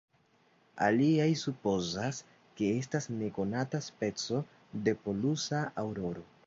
Aliaj 0.85 1.27
supozas, 1.41 2.23
ke 2.61 2.73
estas 2.79 3.09
nekonata 3.21 3.85
speco 3.91 4.45
de 4.89 5.01
polusa 5.07 5.67
aŭroro. 5.87 6.31